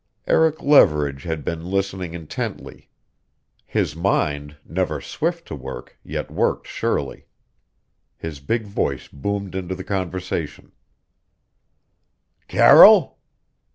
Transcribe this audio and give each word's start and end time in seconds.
Eric 0.25 0.63
Leverage 0.63 1.21
had 1.25 1.45
been 1.45 1.63
listening 1.63 2.15
intently. 2.15 2.89
His 3.67 3.95
mind, 3.95 4.57
never 4.65 4.99
swift 4.99 5.47
to 5.49 5.55
work, 5.55 5.99
yet 6.03 6.31
worked 6.31 6.65
surely. 6.65 7.27
His 8.17 8.39
big 8.39 8.65
voice 8.65 9.07
boomed 9.07 9.53
into 9.53 9.75
the 9.75 9.83
conversation: 9.83 10.71
"Carroll?" 12.47 13.19